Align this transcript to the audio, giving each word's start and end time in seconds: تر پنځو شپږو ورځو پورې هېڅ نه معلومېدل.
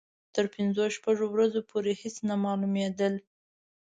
تر 0.35 0.45
پنځو 0.55 0.83
شپږو 0.95 1.25
ورځو 1.31 1.59
پورې 1.69 1.91
هېڅ 2.01 2.15
نه 2.29 2.35
معلومېدل. 2.43 3.13